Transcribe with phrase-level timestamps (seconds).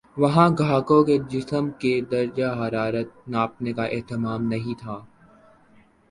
[0.17, 4.97] وہاں گاہکوں کے جسم کے درجہ حرارت ناپنے کا اہتمام نہیں تھا